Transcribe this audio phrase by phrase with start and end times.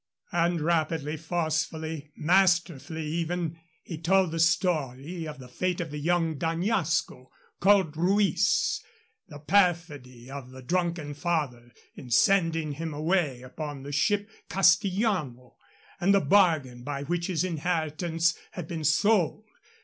[0.31, 6.39] And rapidly, forcefully, masterfully even, he told the story of the fate of the young
[6.39, 8.83] D'Añasco, called Ruiz,
[9.27, 15.57] the perfidy of the drunken father in sending him away upon the ship Castillano,
[15.99, 19.45] and the bargain by which his inheritance had been sold.